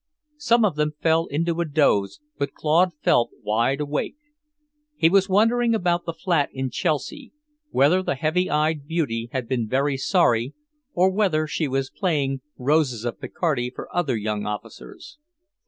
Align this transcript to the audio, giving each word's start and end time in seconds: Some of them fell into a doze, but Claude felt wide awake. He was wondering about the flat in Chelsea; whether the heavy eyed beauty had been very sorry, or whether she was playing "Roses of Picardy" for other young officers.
Some 0.39 0.65
of 0.65 0.77
them 0.77 0.93
fell 0.99 1.27
into 1.27 1.61
a 1.61 1.65
doze, 1.65 2.19
but 2.35 2.55
Claude 2.55 2.91
felt 3.03 3.29
wide 3.43 3.79
awake. 3.79 4.17
He 4.95 5.09
was 5.11 5.29
wondering 5.29 5.75
about 5.75 6.05
the 6.07 6.13
flat 6.13 6.49
in 6.53 6.71
Chelsea; 6.71 7.33
whether 7.69 8.01
the 8.01 8.15
heavy 8.15 8.49
eyed 8.49 8.87
beauty 8.87 9.29
had 9.31 9.47
been 9.47 9.67
very 9.67 9.97
sorry, 9.97 10.55
or 10.95 11.11
whether 11.11 11.45
she 11.45 11.67
was 11.67 11.91
playing 11.91 12.41
"Roses 12.57 13.05
of 13.05 13.19
Picardy" 13.21 13.69
for 13.69 13.95
other 13.95 14.17
young 14.17 14.47
officers. 14.47 15.19